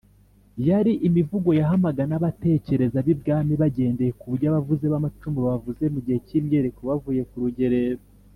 [0.67, 7.21] yari imivugo yahamaga n’abatekereza b’i bwami bagendeye ku byo abavuzi b’amacumu bavuze mugihe cy’imyiyereko bavuye
[7.31, 8.01] ku rugerero